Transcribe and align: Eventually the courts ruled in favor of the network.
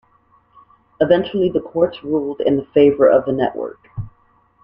Eventually 0.99 1.47
the 1.51 1.59
courts 1.59 2.03
ruled 2.03 2.41
in 2.41 2.65
favor 2.73 3.07
of 3.07 3.25
the 3.25 3.31
network. 3.31 3.87